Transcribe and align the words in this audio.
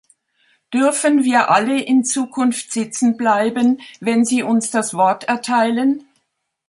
Dürfen 0.73 1.23
wir 1.25 1.51
alle 1.51 1.79
in 1.79 2.03
Zukunft 2.03 2.71
sitzen 2.71 3.17
bleiben, 3.17 3.79
wenn 3.99 4.25
Sie 4.25 4.41
uns 4.41 4.71
das 4.71 4.95
Wort 4.95 5.25
erteilen? 5.25 6.07